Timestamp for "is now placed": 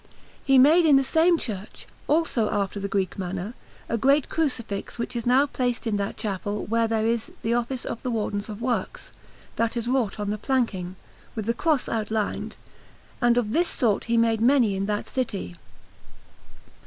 5.15-5.85